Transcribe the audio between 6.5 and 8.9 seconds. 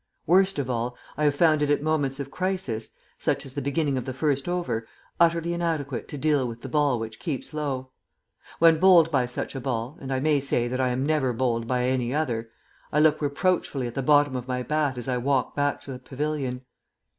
the ball which keeps low. When